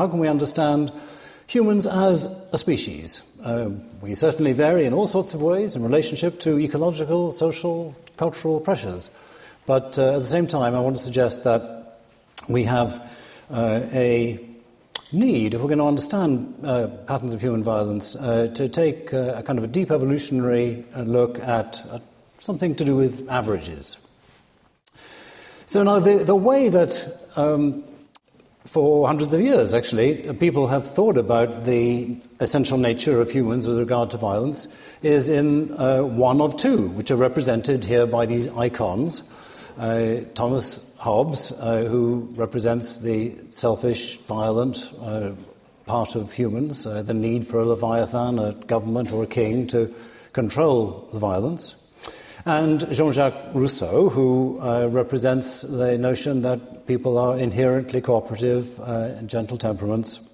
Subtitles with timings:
[0.00, 0.90] how can we understand
[1.46, 3.20] humans as a species?
[3.44, 3.68] Uh,
[4.00, 9.10] we certainly vary in all sorts of ways in relationship to ecological, social, cultural pressures.
[9.66, 11.98] But uh, at the same time, I want to suggest that
[12.48, 13.12] we have
[13.50, 14.40] uh, a
[15.12, 19.34] need, if we're going to understand uh, patterns of human violence, uh, to take uh,
[19.36, 21.84] a kind of a deep evolutionary look at
[22.38, 23.98] something to do with averages.
[25.66, 27.84] So now the, the way that um,
[28.64, 33.78] for hundreds of years, actually, people have thought about the essential nature of humans with
[33.78, 34.68] regard to violence
[35.02, 39.30] is in uh, one of two, which are represented here by these icons.
[39.78, 45.32] Uh, Thomas Hobbes, uh, who represents the selfish, violent uh,
[45.86, 49.94] part of humans, uh, the need for a leviathan, a government, or a king to
[50.32, 51.76] control the violence.
[52.46, 59.20] And Jean Jacques Rousseau, who uh, represents the notion that people are inherently cooperative, uh,
[59.22, 60.28] gentle temperaments,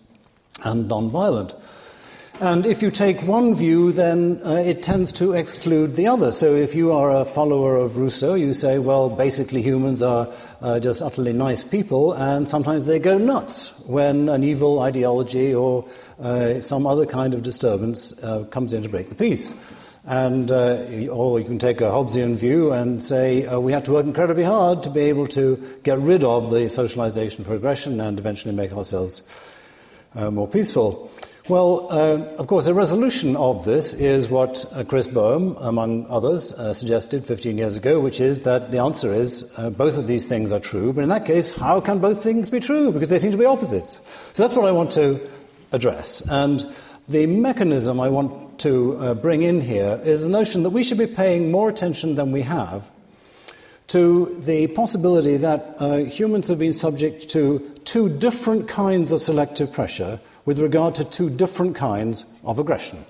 [0.64, 1.54] and non violent.
[2.38, 6.32] And if you take one view, then uh, it tends to exclude the other.
[6.32, 10.28] So if you are a follower of Rousseau, you say, well, basically humans are
[10.60, 15.88] uh, just utterly nice people, and sometimes they go nuts when an evil ideology or
[16.20, 19.58] uh, some other kind of disturbance uh, comes in to break the peace.
[20.06, 23.92] And, uh, or you can take a Hobbesian view and say uh, we had to
[23.92, 28.18] work incredibly hard to be able to get rid of the socialization for aggression and
[28.18, 29.22] eventually make ourselves
[30.14, 31.10] more peaceful.
[31.48, 36.52] Well, uh, of course, a resolution of this is what uh, Chris Boehm, among others,
[36.52, 40.26] uh, suggested 15 years ago, which is that the answer is uh, both of these
[40.26, 40.92] things are true.
[40.92, 42.90] But in that case, how can both things be true?
[42.90, 44.00] Because they seem to be opposites.
[44.32, 45.20] So that's what I want to
[45.70, 46.20] address.
[46.28, 46.66] And
[47.06, 50.98] the mechanism I want to uh, bring in here is the notion that we should
[50.98, 52.90] be paying more attention than we have
[53.88, 59.72] to the possibility that uh, humans have been subject to two different kinds of selective
[59.72, 63.04] pressure with regard to two different kinds of aggression.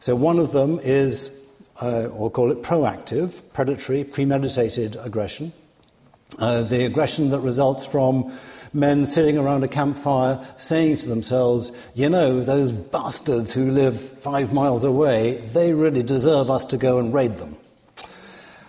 [0.00, 1.40] So, one of them is,
[1.80, 5.52] uh, we'll call it proactive, predatory, premeditated aggression.
[6.38, 8.32] Uh, the aggression that results from
[8.74, 14.52] men sitting around a campfire saying to themselves, you know, those bastards who live five
[14.52, 17.56] miles away, they really deserve us to go and raid them.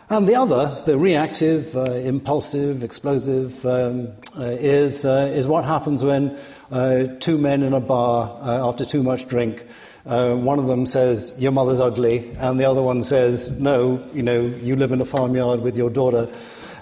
[0.07, 6.03] And the other, the reactive, uh, impulsive, explosive, um, uh, is, uh, is what happens
[6.03, 6.37] when
[6.71, 9.63] uh, two men in a bar uh, after too much drink.
[10.05, 14.21] Uh, one of them says, Your mother's ugly, and the other one says, No, you
[14.21, 16.31] know, you live in a farmyard with your daughter.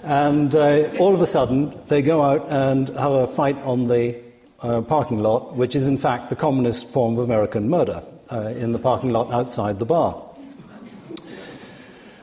[0.04, 4.16] And uh, all of a sudden, they go out and have a fight on the
[4.60, 8.78] uh, parking lot, which is in fact the commonest form of American murder, in the
[8.78, 10.20] parking lot outside the bar.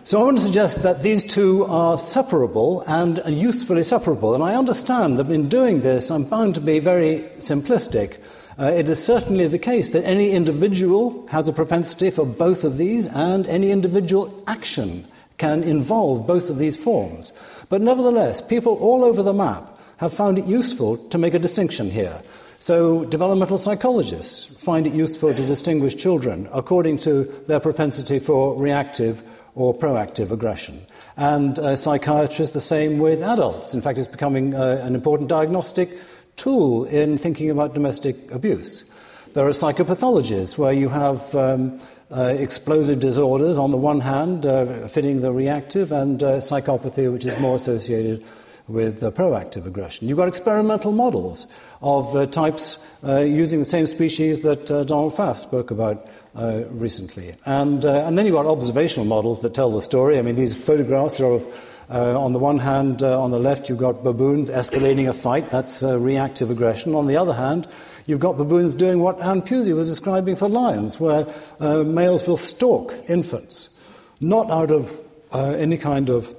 [0.04, 4.34] So I want to suggest that these two are separable and usefully separable.
[4.34, 8.20] And I understand that in doing this, I'm bound to be very simplistic.
[8.60, 12.78] Uh, it is certainly the case that any individual has a propensity for both of
[12.78, 15.06] these, and any individual action
[15.38, 17.32] can involve both of these forms.
[17.72, 21.90] But nevertheless, people all over the map have found it useful to make a distinction
[21.90, 22.22] here.
[22.60, 29.24] So, developmental psychologists find it useful to distinguish children according to their propensity for reactive
[29.56, 30.82] or proactive aggression.
[31.16, 33.74] And uh, psychiatrists, the same with adults.
[33.74, 35.98] In fact, it's becoming uh, an important diagnostic
[36.36, 38.92] tool in thinking about domestic abuse.
[39.34, 41.80] There are psychopathologies where you have um,
[42.12, 47.26] uh, explosive disorders on the one hand, uh, fitting the reactive, and uh, psychopathy, which
[47.26, 48.24] is more associated
[48.68, 50.08] with proactive aggression.
[50.08, 51.48] You've got experimental models
[51.82, 57.36] of uh, types using the same species that Donald Pfaff spoke about uh, recently.
[57.46, 60.18] And, uh, and then you've got observational models that tell the story.
[60.18, 61.46] I mean, these photographs are of,
[61.92, 65.50] uh, on the one hand, uh, on the left, you've got baboons escalating a fight,
[65.50, 66.96] that's uh, reactive aggression.
[66.96, 67.68] On the other hand,
[68.06, 71.28] you've got baboons doing what Anne Pusey was describing for lions, where
[71.60, 73.78] uh, males will stalk infants,
[74.20, 74.98] not out of
[75.34, 76.36] any kind of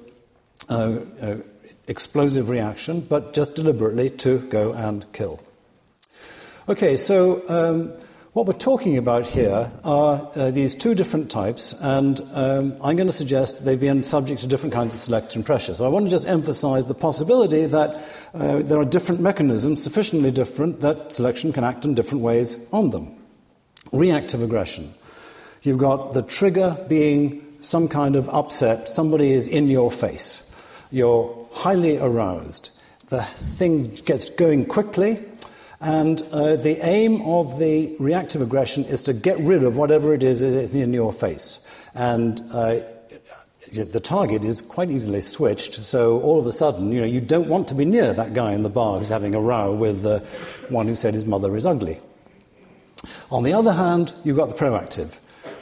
[1.87, 5.40] explosive reaction, but just deliberately to go and kill.
[6.69, 7.43] Okay, so.
[7.48, 7.93] Um,
[8.32, 13.08] what we're talking about here are uh, these two different types, and um, I'm going
[13.08, 15.75] to suggest they've been subject to different kinds of selection pressure.
[15.75, 18.02] So I want to just emphasize the possibility that
[18.32, 22.88] uh, there are different mechanisms, sufficiently different, that selection can act in different ways on
[22.88, 23.14] them.
[23.93, 24.94] Reactive aggression.
[25.61, 30.50] You've got the trigger being some kind of upset, somebody is in your face.
[30.90, 32.70] You're highly aroused.
[33.11, 35.23] The thing gets going quickly,
[35.82, 40.23] and uh, the aim of the reactive aggression is to get rid of whatever it
[40.23, 41.67] is is in your face.
[41.94, 42.81] And uh,
[43.73, 45.75] the target is quite easily switched.
[45.82, 48.52] So all of a sudden, you know, you don't want to be near that guy
[48.52, 50.20] in the bar who's having a row with the
[50.69, 51.99] one who said his mother is ugly.
[53.32, 55.14] On the other hand, you've got the proactive,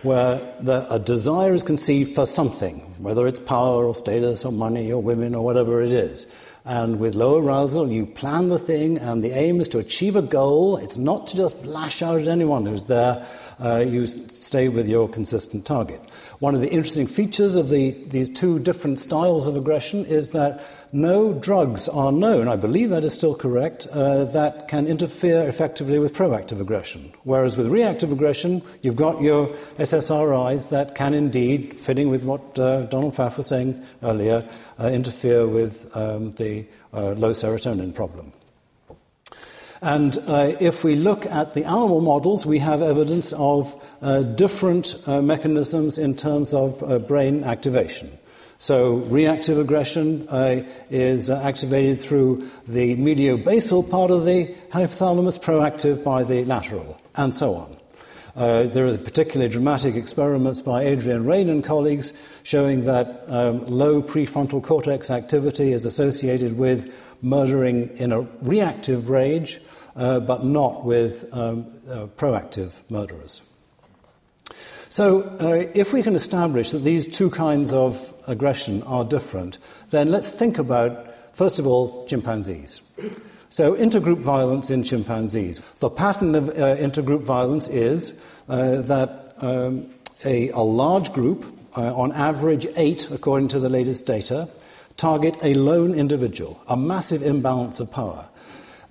[0.02, 4.92] where the, a desire is conceived for something, whether it's power or status or money
[4.92, 6.26] or women or whatever it is.
[6.64, 10.22] And with low arousal, you plan the thing, and the aim is to achieve a
[10.22, 10.76] goal.
[10.76, 13.26] It's not to just lash out at anyone who's there.
[13.58, 16.00] Uh, you stay with your consistent target.
[16.40, 20.64] One of the interesting features of the, these two different styles of aggression is that
[20.90, 25.98] no drugs are known, I believe that is still correct, uh, that can interfere effectively
[25.98, 27.12] with proactive aggression.
[27.24, 29.48] Whereas with reactive aggression, you've got your
[29.78, 34.48] SSRIs that can indeed, fitting with what uh, Donald Pfaff was saying earlier,
[34.80, 36.64] uh, interfere with um, the
[36.94, 38.32] uh, low serotonin problem.
[39.82, 44.94] And uh, if we look at the animal models, we have evidence of uh, different
[45.06, 48.18] uh, mechanisms in terms of uh, brain activation.
[48.58, 56.24] So, reactive aggression uh, is activated through the mediobasal part of the hypothalamus, proactive by
[56.24, 57.76] the lateral, and so on.
[58.36, 62.12] Uh, there are particularly dramatic experiments by Adrian Raine and colleagues
[62.42, 69.60] showing that um, low prefrontal cortex activity is associated with murdering in a reactive rage,
[69.96, 73.42] uh, but not with um, uh, proactive murderers.
[74.88, 79.58] So, uh, if we can establish that these two kinds of aggression are different,
[79.90, 82.82] then let's think about, first of all, chimpanzees.
[83.50, 85.60] So, intergroup violence in chimpanzees.
[85.78, 89.90] The pattern of uh, intergroup violence is uh, that um,
[90.24, 91.46] a, a, large group,
[91.76, 94.48] uh, on average eight according to the latest data,
[94.96, 98.28] target a lone individual, a massive imbalance of power.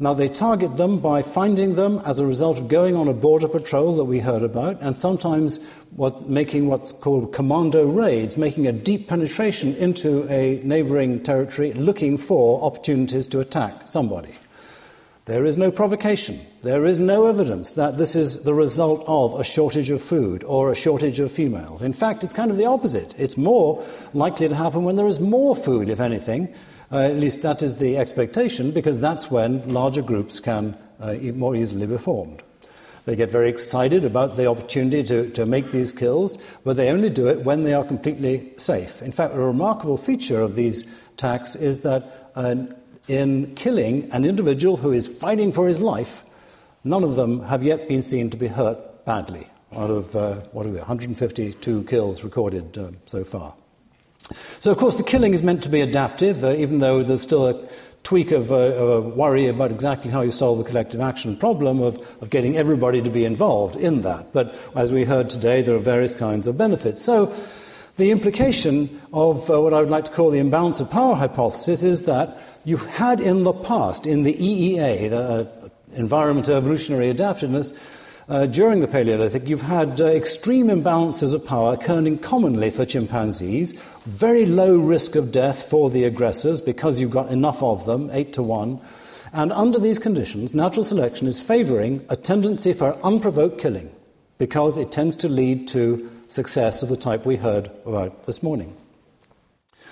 [0.02, 3.50] Now, they target them by finding them as a result of going on a border
[3.50, 5.62] patrol that we heard about, and sometimes
[5.92, 12.18] what, making what's called commando raids, making a deep penetration into a neighboring territory looking
[12.18, 14.34] for opportunities to attack somebody.
[15.26, 16.40] There is no provocation.
[16.64, 20.72] There is no evidence that this is the result of a shortage of food or
[20.72, 21.82] a shortage of females.
[21.82, 23.14] In fact, it's kind of the opposite.
[23.18, 26.48] It's more likely to happen when there is more food, if anything,
[26.92, 31.56] uh, at least that is the expectation, because that's when larger groups can uh, more
[31.56, 32.42] easily be formed.
[33.06, 37.10] They get very excited about the opportunity to, to make these kills, but they only
[37.10, 39.02] do it when they are completely safe.
[39.02, 42.56] In fact, a remarkable feature of these attacks is that uh,
[43.08, 46.24] in killing an individual who is fighting for his life,
[46.84, 50.66] none of them have yet been seen to be hurt badly out of, uh, what
[50.66, 53.56] are we, 152 kills recorded uh, so far.
[54.60, 57.48] So, of course, the killing is meant to be adaptive, uh, even though there's still
[57.48, 57.70] a
[58.04, 61.82] tweak of, uh, of, a worry about exactly how you solve the collective action problem
[61.82, 64.32] of, of getting everybody to be involved in that.
[64.34, 67.02] But as we heard today, there are various kinds of benefits.
[67.02, 67.36] So,
[67.98, 71.84] the implication of uh, what I would like to call the imbalance of power hypothesis
[71.84, 77.78] is that you had in the past, in the EEA, the uh, Environment Evolutionary Adaptiveness,
[78.30, 83.74] uh, during the Paleolithic, you've had uh, extreme imbalances of power occurring commonly for chimpanzees,
[84.06, 88.32] very low risk of death for the aggressors because you've got enough of them, 8
[88.34, 88.80] to 1.
[89.34, 93.92] And under these conditions, natural selection is favoring a tendency for unprovoked killing
[94.38, 98.78] because it tends to lead to success of the type we heard about this morning.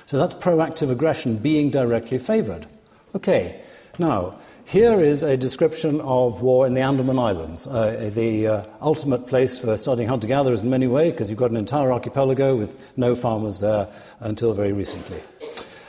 [0.05, 2.67] So that's proactive aggression being directly favored.
[3.15, 3.61] Okay,
[3.97, 9.25] now, here is a description of war in the Andaman Islands, uh, the uh, ultimate
[9.25, 12.77] place for studying hunter gatherers in many ways, because you've got an entire archipelago with
[12.97, 13.87] no farmers there
[14.19, 15.21] until very recently.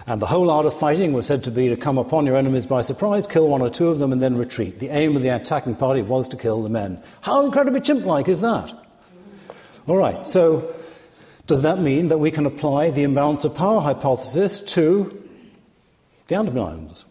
[0.06, 2.66] And the whole art of fighting was said to be to come upon your enemies
[2.66, 4.78] by surprise, kill one or two of them, and then retreat.
[4.78, 7.02] The aim of the attacking party was to kill the men.
[7.22, 8.72] How incredibly chimp like is that?
[9.88, 10.72] All right, so
[11.48, 15.28] does that mean that we can apply the imbalance of power hypothesis to
[16.28, 17.04] the Andaman Islands?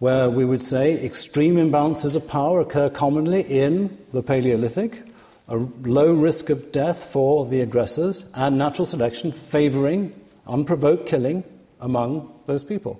[0.00, 5.02] Where we would say extreme imbalances of power occur commonly in the Paleolithic,
[5.46, 11.44] a low risk of death for the aggressors, and natural selection favoring unprovoked killing
[11.80, 12.98] among those people.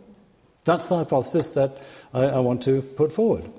[0.64, 1.78] That's the hypothesis that
[2.12, 3.50] I, I want to put forward.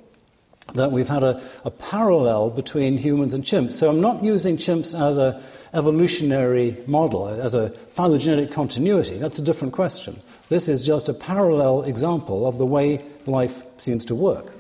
[0.76, 3.74] That we've had a, a, parallel between humans and chimps.
[3.74, 5.42] So I'm not using chimps as an
[5.74, 9.18] evolutionary model, as a phylogenetic continuity.
[9.18, 10.22] That's a different question.
[10.50, 14.52] This is just a parallel example of the way life seems to work.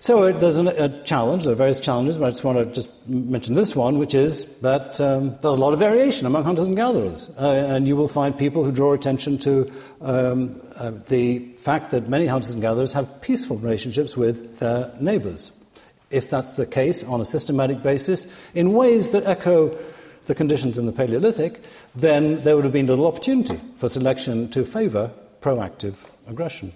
[0.00, 3.08] So there's a, a, challenge, there are various challenges, but I just want to just
[3.08, 6.76] mention this one, which is that um, there's a lot of variation among hunters and
[6.76, 7.34] gatherers.
[7.36, 12.08] Uh, and you will find people who draw attention to um, uh, the fact that
[12.08, 15.50] many hunters and gatherers have peaceful relationships with their neighbors.
[16.10, 19.76] If that's the case on a systematic basis, in ways that echo
[20.26, 21.60] the conditions in the Paleolithic,
[21.96, 25.96] then there would have been little opportunity for selection to favour proactive
[26.28, 26.72] aggression.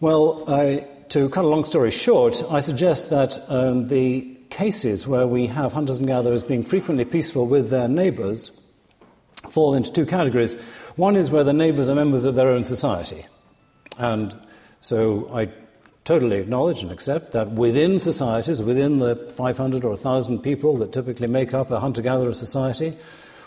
[0.00, 0.78] Well, uh,
[1.10, 5.74] to cut a long story short, I suggest that um, the cases where we have
[5.74, 8.58] hunters and gatherers being frequently peaceful with their neighbours
[9.50, 10.54] fall into two categories.
[10.96, 13.26] One is where the neighbours are members of their own society.
[13.98, 14.34] And
[14.80, 15.50] so I
[16.04, 21.26] totally acknowledge and accept that within societies, within the 500 or 1,000 people that typically
[21.26, 22.96] make up a hunter gatherer society,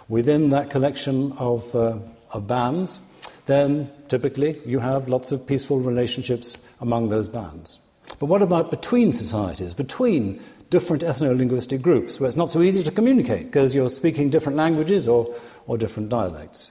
[0.07, 1.97] within that collection of, uh,
[2.29, 2.99] of bands,
[3.47, 7.79] then typically you have lots of peaceful relationships among those bands.
[8.19, 10.39] But what about between societies, between
[10.69, 14.55] different ethno linguistic groups, where it's not so easy to communicate because you're speaking different
[14.55, 15.33] languages or,
[15.65, 16.69] or different dialects?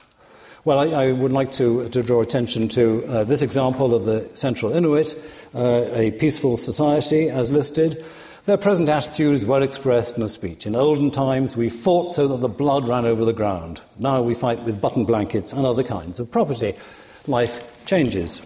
[0.64, 4.30] Well, I, I would like to, to, draw attention to uh, this example of the
[4.34, 5.12] Central Inuit,
[5.52, 8.04] uh, a peaceful society as listed.
[8.44, 10.64] Their present attitude is well expressed in a speech.
[10.64, 13.80] In olden times, we fought so that the blood ran over the ground.
[13.99, 16.75] Now we fight with button blankets and other kinds of property.
[17.29, 18.43] Life changes.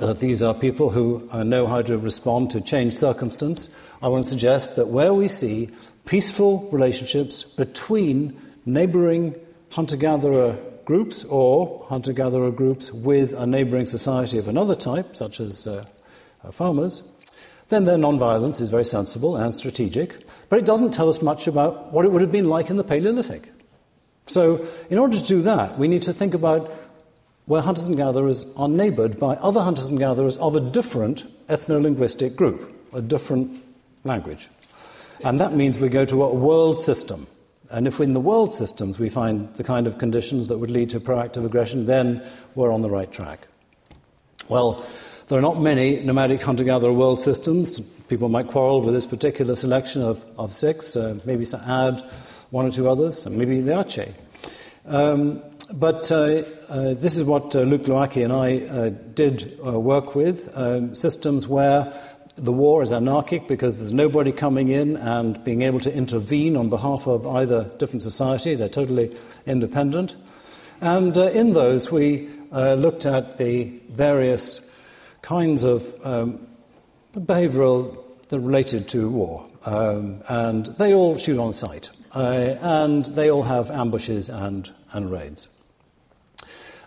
[0.00, 3.68] Uh, these are people who uh, know how to respond to changed circumstance.
[4.00, 5.70] I want to suggest that where we see
[6.04, 9.34] peaceful relationships between neighbouring
[9.70, 15.40] hunter gatherer groups or hunter gatherer groups with a neighbouring society of another type, such
[15.40, 15.84] as uh,
[16.44, 17.02] uh, farmers,
[17.70, 20.16] then their non-violence is very sensible and strategic,
[20.48, 22.84] but it doesn't tell us much about what it would have been like in the
[22.84, 23.52] Paleolithic.
[24.26, 26.70] So, in order to do that, we need to think about
[27.50, 31.82] where hunters and gatherers are neighboured by other hunters and gatherers of a different ethno
[31.82, 33.60] linguistic group, a different
[34.04, 34.48] language.
[35.24, 37.26] And that means we go to a world system.
[37.68, 40.90] And if in the world systems we find the kind of conditions that would lead
[40.90, 42.22] to proactive aggression, then
[42.54, 43.48] we're on the right track.
[44.48, 44.86] Well,
[45.26, 47.80] there are not many nomadic hunter gatherer world systems.
[47.80, 52.00] People might quarrel with this particular selection of, of six, uh, maybe add
[52.50, 54.12] one or two others, and maybe the Aché.
[54.86, 55.42] Um,
[55.74, 60.14] but uh, uh, this is what uh, Luke Glowacki and I uh, did uh, work
[60.14, 61.92] with um, systems where
[62.36, 66.70] the war is anarchic because there's nobody coming in and being able to intervene on
[66.70, 68.54] behalf of either different society.
[68.54, 70.16] They're totally independent.
[70.80, 74.74] And in those, we looked at the various
[75.20, 76.46] kinds of um,
[77.14, 79.46] behavioral that related to war.
[79.66, 81.90] Um, and they all shoot on sight.
[82.14, 85.48] Uh, and they all have ambushes and, and raids.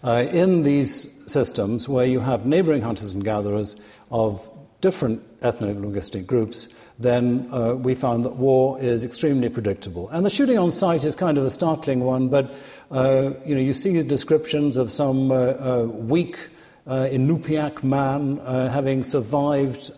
[0.03, 3.81] Uh, in these systems, where you have neighboring hunters and gatherers
[4.11, 4.49] of
[4.81, 6.67] different ethno linguistic groups,
[6.99, 10.09] then uh, we found that war is extremely predictable.
[10.09, 12.53] And the shooting on sight is kind of a startling one, but
[12.91, 16.37] uh, you know, you see descriptions of some uh, uh weak
[16.85, 19.89] uh, Inupiaq man uh, having survived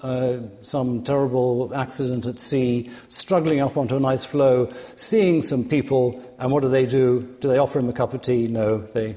[0.61, 6.51] some terrible accident at sea, struggling up onto an ice floe, seeing some people, and
[6.51, 7.21] what do they do?
[7.41, 8.47] Do they offer him a cup of tea?
[8.47, 9.15] No, they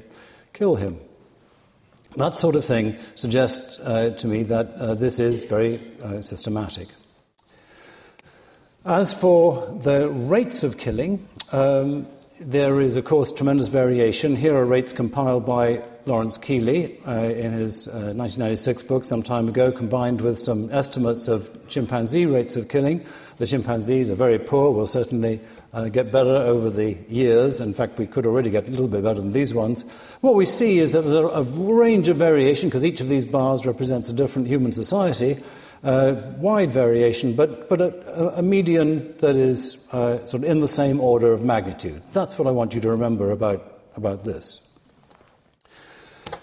[0.59, 0.99] kill him.
[2.17, 6.89] That sort of thing suggests uh, to me that uh, this is very uh, systematic.
[8.85, 12.09] As for the rates of killing, um,
[12.41, 14.35] there is, of course, tremendous variation.
[14.35, 19.49] Here are rates compiled by Lawrence Keeley uh, in his 1996 uh, book some time
[19.49, 23.05] ago, combined with some estimates of chimpanzee rates of killing.
[23.37, 25.41] The chimpanzees are very poor, will certainly
[25.73, 27.61] uh, get better over the years.
[27.61, 29.85] In fact, we could already get a little bit better than these ones.
[30.21, 33.25] What we see is that there's a, a range of variation, because each of these
[33.25, 35.43] bars represents a different human society,
[35.85, 40.69] uh, wide variation, but, but a, a median that is uh, sort of in the
[40.69, 42.03] same order of magnitude.
[42.13, 44.65] That's what I want you to remember about, about this.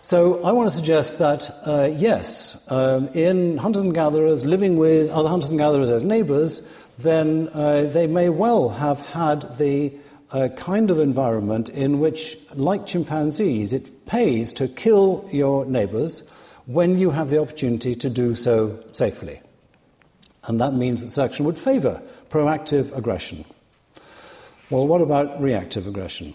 [0.01, 5.09] So I want to suggest that, uh, yes, um, in hunters and gatherers, living with
[5.09, 9.93] other hunters and gatherers as neighbors, then uh, they may well have had the
[10.31, 16.29] uh, kind of environment in which, like chimpanzees, it pays to kill your neighbors
[16.65, 19.41] when you have the opportunity to do so safely.
[20.47, 23.45] And that means that selection would favor proactive aggression.
[24.69, 26.33] Well, what about reactive aggression?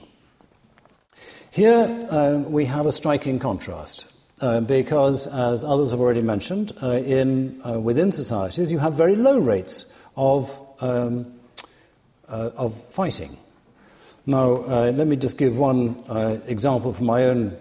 [1.50, 4.06] Here uh, we have a striking contrast.
[4.40, 9.14] Uh, because, as others have already mentioned, uh, in, uh, within societies you have very
[9.14, 11.32] low rates of, um,
[12.28, 13.36] uh, of fighting.
[14.26, 17.56] Now, uh, let me just give one uh, example from my own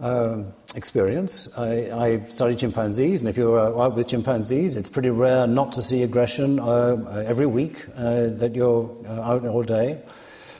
[0.00, 0.42] uh,
[0.74, 1.56] experience.
[1.58, 5.72] I, I study chimpanzees, and if you're uh, out with chimpanzees, it's pretty rare not
[5.72, 10.00] to see aggression uh, every week that you're out all day.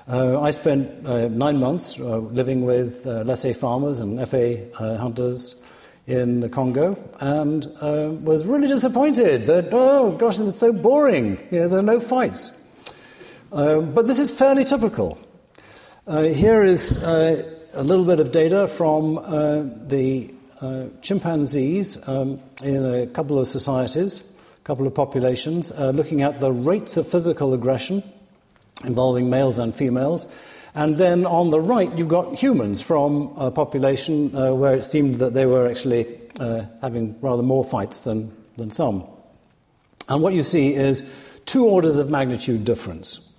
[0.08, 5.60] I spent nine months living with Lese farmers and Efe hunters
[6.06, 11.38] in the Congo and uh, was really disappointed that, oh gosh, is so boring.
[11.50, 12.58] You know, there are no fights.
[13.52, 15.18] Um, but this is fairly typical.
[16.06, 22.40] Uh, here is uh, a little bit of data from uh, the uh, chimpanzees um,
[22.62, 27.08] in a couple of societies, a couple of populations, uh, looking at the rates of
[27.08, 28.02] physical aggression
[28.84, 30.26] involving males and females.
[30.74, 35.16] And then on the right, you've got humans from a population uh, where it seemed
[35.16, 36.06] that they were actually
[36.80, 39.04] having rather more fights than, than some.
[40.08, 41.12] And what you see is
[41.44, 43.30] two orders of magnitude difference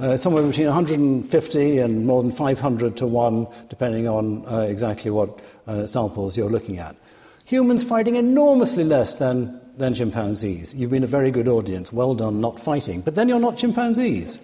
[0.00, 5.38] uh, somewhere between 150 and more than 500 to 1, depending on uh, exactly what
[5.66, 6.96] uh, samples you're looking at.
[7.44, 10.74] Humans fighting enormously less than, than chimpanzees.
[10.74, 11.92] You've been a very good audience.
[11.92, 13.02] Well done not fighting.
[13.02, 14.38] But then you're not chimpanzees.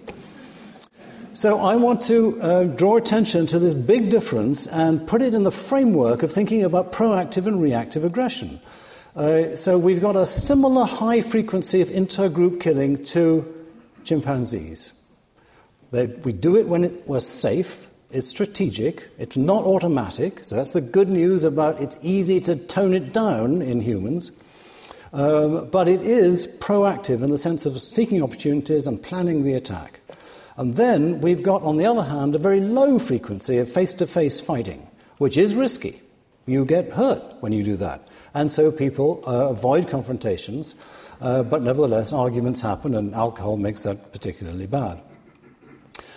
[1.37, 5.43] So I want to uh, draw attention to this big difference and put it in
[5.43, 8.59] the framework of thinking about proactive and reactive aggression.
[9.15, 13.45] Uh, so we've got a similar high frequency of intergroup killing to
[14.03, 14.99] chimpanzees.
[15.91, 20.73] They, we do it when it was safe, it's strategic, it's not automatic, so that's
[20.73, 24.33] the good news about it's easy to tone it down in humans.
[25.13, 30.01] Um, but it is proactive in the sense of seeking opportunities and planning the attack.
[30.57, 34.07] And then we've got, on the other hand, a very low frequency of face to
[34.07, 36.01] face fighting, which is risky.
[36.47, 38.07] You get hurt when you do that.
[38.33, 40.75] And so people uh, avoid confrontations,
[41.21, 45.01] uh, but nevertheless, arguments happen, and alcohol makes that particularly bad.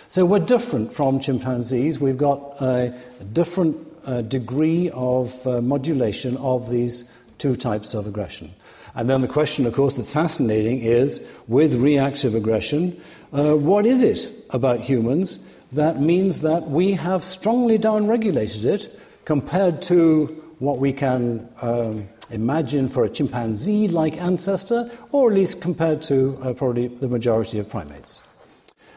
[0.08, 2.00] So we're different from chimpanzees.
[2.00, 2.94] We've got a
[3.32, 8.54] different uh, degree of uh, modulation of these two types of aggression.
[8.94, 13.00] And then the question, of course, that's fascinating is with reactive aggression,
[13.32, 19.80] uh, what is it about humans that means that we have strongly downregulated it compared
[19.82, 20.26] to
[20.58, 26.36] what we can um, imagine for a chimpanzee like ancestor, or at least compared to
[26.42, 28.22] uh, probably the majority of primates?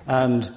[0.08, 0.52] And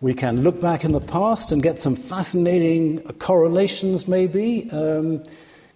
[0.00, 4.70] we can look back in the past and get some fascinating correlations, maybe.
[4.70, 5.24] Um,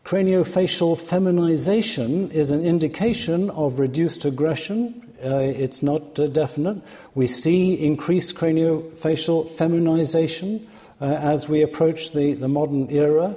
[0.05, 5.03] craniofacial feminization is an indication of reduced aggression.
[5.25, 6.83] Uh, it's not uh, definite.
[7.15, 10.69] We see increased craniofacial feminization
[11.01, 13.35] uh, as we approach the, the modern era.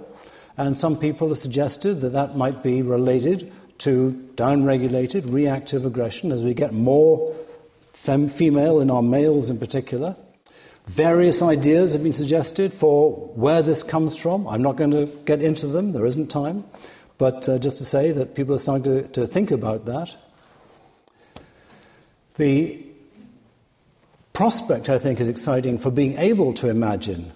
[0.57, 6.43] And some people have suggested that that might be related to downregulated reactive aggression as
[6.43, 7.33] we get more
[7.93, 10.17] fem- female in our males in particular.
[10.87, 14.47] Various ideas have been suggested for where this comes from.
[14.47, 16.63] I'm not going to get into them, there isn't time.
[17.17, 20.15] But uh, just to say that people are starting to, to think about that.
[22.35, 22.85] The
[24.33, 27.33] prospect, I think, is exciting for being able to imagine,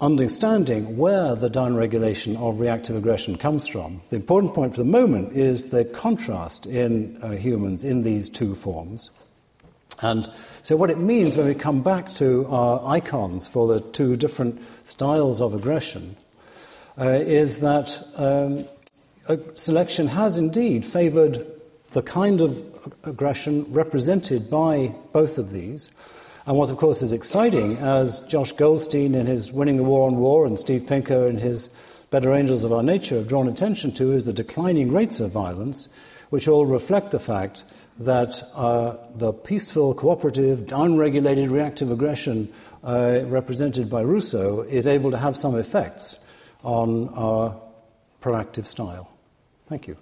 [0.00, 4.02] understanding where the downregulation of reactive aggression comes from.
[4.10, 8.54] The important point for the moment is the contrast in uh, humans in these two
[8.54, 9.10] forms.
[10.00, 10.30] And
[10.62, 14.60] so, what it means when we come back to our icons for the two different
[14.84, 16.16] styles of aggression
[16.98, 18.64] uh, is that um,
[19.54, 21.46] selection has indeed favored
[21.90, 25.90] the kind of aggression represented by both of these.
[26.46, 30.16] And what, of course, is exciting, as Josh Goldstein in his Winning the War on
[30.16, 31.68] War and Steve Pinker in his
[32.10, 35.88] Better Angels of Our Nature have drawn attention to, is the declining rates of violence,
[36.30, 37.64] which all reflect the fact
[37.98, 42.52] that uh, the peaceful, cooperative, downregulated reactive aggression
[42.84, 46.24] uh, represented by Rousseau is able to have some effects
[46.62, 47.60] on our
[48.22, 49.10] proactive style.
[49.68, 49.96] Thank you.